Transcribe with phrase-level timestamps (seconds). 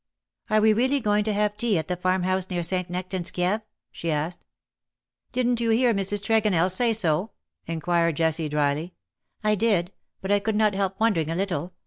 [0.49, 2.91] "Are we really goiog to have tea at the farm house near St.
[2.91, 3.61] Nectan^s Kieve P^"*
[3.91, 4.43] she asked.
[5.33, 6.23] '^ Didn^t you hear Mrs.
[6.25, 7.33] Tregonell say so
[7.67, 8.95] V* inquired Jessie, dryly.''
[9.43, 11.73] I did; but I could not help wondering a little.